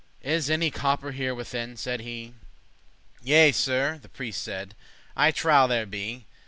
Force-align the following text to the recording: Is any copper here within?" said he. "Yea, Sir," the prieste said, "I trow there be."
Is 0.23 0.49
any 0.49 0.71
copper 0.71 1.11
here 1.11 1.35
within?" 1.35 1.77
said 1.77 1.99
he. 1.99 2.33
"Yea, 3.21 3.51
Sir," 3.51 3.99
the 4.01 4.09
prieste 4.09 4.41
said, 4.41 4.73
"I 5.15 5.29
trow 5.29 5.67
there 5.67 5.85
be." 5.85 6.25